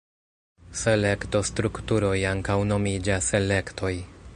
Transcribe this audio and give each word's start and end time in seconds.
Selekto-strukturoj 0.83 2.17
ankaŭ 2.31 2.59
nomiĝas 2.75 3.31
elektoj. 3.43 3.95